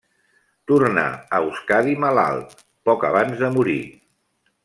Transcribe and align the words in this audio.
Tornà 0.69 1.03
a 1.17 1.41
Euskadi 1.49 1.93
malalt, 2.05 2.65
poc 2.89 3.07
abans 3.13 3.39
de 3.45 3.53
morir. 3.59 3.79